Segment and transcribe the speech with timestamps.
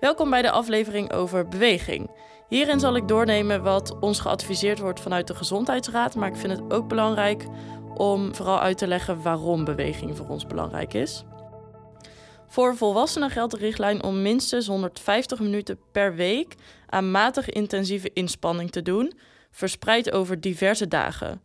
[0.00, 2.10] Welkom bij de aflevering over beweging.
[2.48, 6.72] Hierin zal ik doornemen wat ons geadviseerd wordt vanuit de Gezondheidsraad, maar ik vind het
[6.72, 7.44] ook belangrijk
[7.94, 11.24] om vooral uit te leggen waarom beweging voor ons belangrijk is.
[12.48, 16.54] Voor volwassenen geldt de richtlijn om minstens 150 minuten per week
[16.86, 19.12] aan matig intensieve inspanning te doen,
[19.50, 21.42] verspreid over diverse dagen.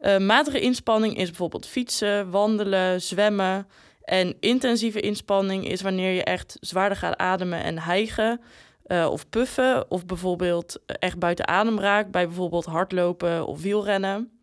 [0.00, 3.66] Uh, matige inspanning is bijvoorbeeld fietsen, wandelen, zwemmen.
[4.04, 8.40] En intensieve inspanning is wanneer je echt zwaarder gaat ademen en hijgen
[8.86, 9.90] uh, of puffen.
[9.90, 14.38] Of bijvoorbeeld echt buiten adem raakt bij bijvoorbeeld hardlopen of wielrennen.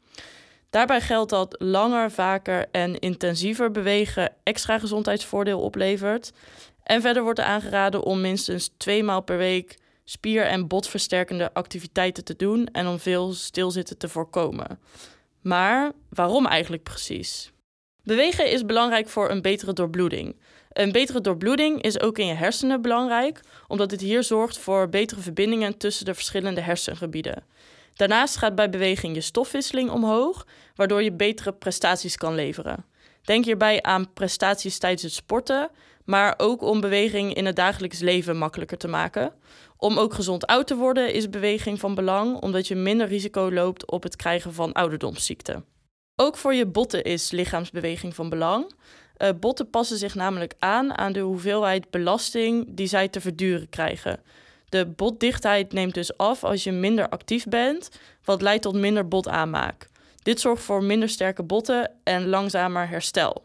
[0.69, 6.31] Daarbij geldt dat langer, vaker en intensiever bewegen extra gezondheidsvoordeel oplevert.
[6.83, 12.23] En verder wordt er aangeraden om minstens twee maal per week spier- en botversterkende activiteiten
[12.23, 14.79] te doen en om veel stilzitten te voorkomen.
[15.41, 17.51] Maar waarom eigenlijk precies?
[18.03, 20.35] Bewegen is belangrijk voor een betere doorbloeding.
[20.71, 25.21] Een betere doorbloeding is ook in je hersenen belangrijk, omdat het hier zorgt voor betere
[25.21, 27.43] verbindingen tussen de verschillende hersengebieden.
[27.93, 32.85] Daarnaast gaat bij beweging je stofwisseling omhoog, waardoor je betere prestaties kan leveren.
[33.21, 35.69] Denk hierbij aan prestaties tijdens het sporten,
[36.05, 39.33] maar ook om beweging in het dagelijks leven makkelijker te maken.
[39.77, 43.91] Om ook gezond oud te worden is beweging van belang, omdat je minder risico loopt
[43.91, 45.65] op het krijgen van ouderdomsziekten.
[46.21, 48.71] Ook voor je botten is lichaamsbeweging van belang.
[49.17, 54.19] Uh, botten passen zich namelijk aan aan de hoeveelheid belasting die zij te verduren krijgen.
[54.69, 57.89] De botdichtheid neemt dus af als je minder actief bent,
[58.23, 59.89] wat leidt tot minder botaanmaak.
[60.23, 63.43] Dit zorgt voor minder sterke botten en langzamer herstel.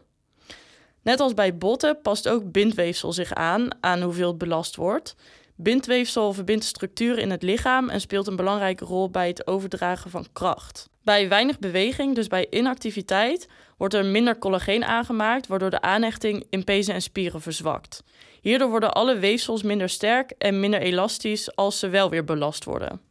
[1.01, 5.15] Net als bij botten past ook bindweefsel zich aan aan hoeveel het belast wordt.
[5.59, 10.25] Bindweefsel verbindt structuren in het lichaam en speelt een belangrijke rol bij het overdragen van
[10.33, 10.89] kracht.
[11.03, 16.63] Bij weinig beweging, dus bij inactiviteit, wordt er minder collageen aangemaakt, waardoor de aanhechting in
[16.63, 18.03] pezen en spieren verzwakt.
[18.41, 23.01] Hierdoor worden alle weefsels minder sterk en minder elastisch als ze wel weer belast worden.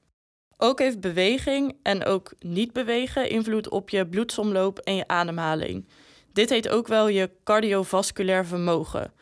[0.57, 5.89] Ook heeft beweging en ook niet bewegen invloed op je bloedsomloop en je ademhaling.
[6.33, 9.13] Dit heet ook wel je cardiovasculair vermogen.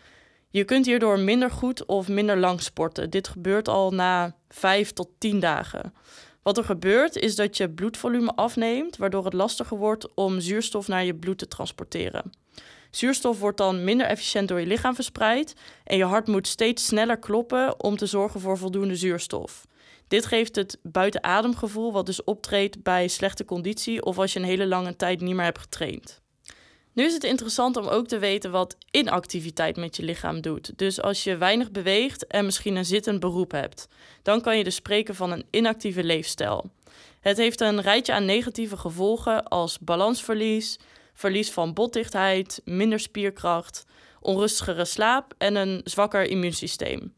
[0.55, 3.11] Je kunt hierdoor minder goed of minder lang sporten.
[3.11, 5.95] Dit gebeurt al na 5 tot 10 dagen.
[6.43, 11.05] Wat er gebeurt is dat je bloedvolume afneemt, waardoor het lastiger wordt om zuurstof naar
[11.05, 12.31] je bloed te transporteren.
[12.91, 15.55] Zuurstof wordt dan minder efficiënt door je lichaam verspreid
[15.85, 19.67] en je hart moet steeds sneller kloppen om te zorgen voor voldoende zuurstof.
[20.09, 24.67] Dit geeft het buitenademgevoel, wat dus optreedt bij slechte conditie of als je een hele
[24.67, 26.23] lange tijd niet meer hebt getraind.
[26.95, 30.79] Nu is het interessant om ook te weten wat inactiviteit met je lichaam doet.
[30.79, 33.89] Dus als je weinig beweegt en misschien een zittend beroep hebt,
[34.23, 36.71] dan kan je dus spreken van een inactieve leefstijl.
[37.21, 40.79] Het heeft een rijtje aan negatieve gevolgen als balansverlies,
[41.15, 43.85] verlies van botdichtheid, minder spierkracht,
[44.21, 47.15] onrustigere slaap en een zwakker immuunsysteem.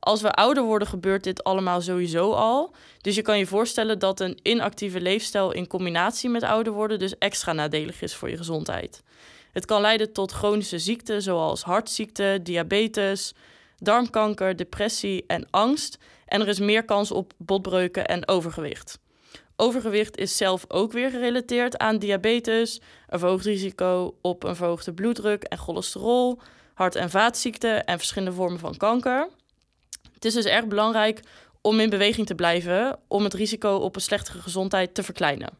[0.00, 2.74] Als we ouder worden, gebeurt dit allemaal sowieso al.
[3.00, 7.18] Dus je kan je voorstellen dat een inactieve leefstijl in combinatie met ouder worden dus
[7.18, 9.02] extra nadelig is voor je gezondheid.
[9.52, 13.34] Het kan leiden tot chronische ziekten zoals hartziekte, diabetes,
[13.76, 15.98] darmkanker, depressie en angst.
[16.26, 18.98] En er is meer kans op botbreuken en overgewicht.
[19.56, 25.42] Overgewicht is zelf ook weer gerelateerd aan diabetes, een verhoogd risico op een verhoogde bloeddruk
[25.42, 26.40] en cholesterol,
[26.74, 29.28] hart- en vaatziekten en verschillende vormen van kanker.
[30.24, 31.20] Het is dus erg belangrijk
[31.60, 35.50] om in beweging te blijven om het risico op een slechtere gezondheid te verkleinen.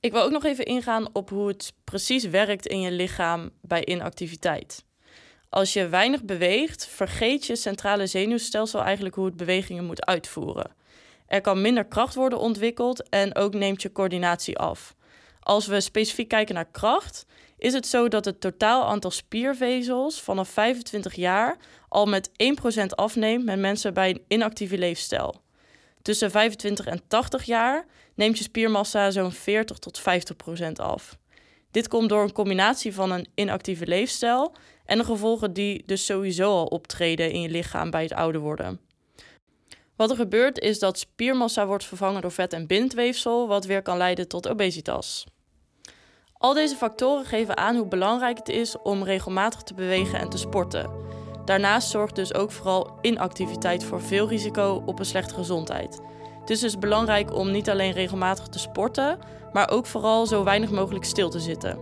[0.00, 3.84] Ik wil ook nog even ingaan op hoe het precies werkt in je lichaam bij
[3.84, 4.84] inactiviteit.
[5.48, 10.74] Als je weinig beweegt, vergeet je centrale zenuwstelsel eigenlijk hoe het bewegingen moet uitvoeren.
[11.26, 14.95] Er kan minder kracht worden ontwikkeld en ook neemt je coördinatie af.
[15.46, 17.26] Als we specifiek kijken naar kracht,
[17.58, 21.56] is het zo dat het totaal aantal spiervezels vanaf 25 jaar
[21.88, 22.30] al met
[22.82, 25.40] 1% afneemt met mensen bij een inactieve leefstijl.
[26.02, 31.16] Tussen 25 en 80 jaar neemt je spiermassa zo'n 40 tot 50% af.
[31.70, 34.54] Dit komt door een combinatie van een inactieve leefstijl
[34.84, 38.80] en de gevolgen die dus sowieso al optreden in je lichaam bij het ouder worden.
[39.96, 43.96] Wat er gebeurt is dat spiermassa wordt vervangen door vet- en bindweefsel, wat weer kan
[43.96, 45.26] leiden tot obesitas.
[46.38, 50.38] Al deze factoren geven aan hoe belangrijk het is om regelmatig te bewegen en te
[50.38, 50.90] sporten.
[51.44, 56.00] Daarnaast zorgt dus ook vooral inactiviteit voor veel risico op een slechte gezondheid.
[56.40, 59.18] Het is dus belangrijk om niet alleen regelmatig te sporten,
[59.52, 61.78] maar ook vooral zo weinig mogelijk stil te zitten.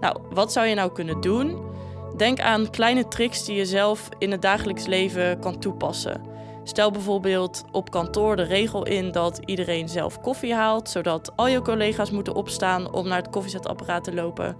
[0.00, 1.74] Nou, wat zou je nou kunnen doen?
[2.16, 6.35] Denk aan kleine tricks die je zelf in het dagelijks leven kan toepassen.
[6.68, 11.62] Stel bijvoorbeeld op kantoor de regel in dat iedereen zelf koffie haalt, zodat al je
[11.62, 14.56] collega's moeten opstaan om naar het koffiezetapparaat te lopen.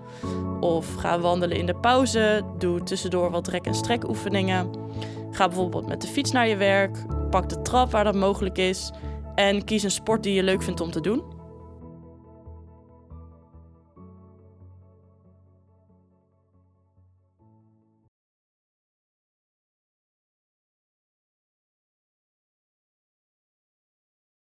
[0.60, 4.70] Of ga wandelen in de pauze, doe tussendoor wat rek- en strekoefeningen.
[5.30, 8.90] Ga bijvoorbeeld met de fiets naar je werk, pak de trap waar dat mogelijk is
[9.34, 11.35] en kies een sport die je leuk vindt om te doen.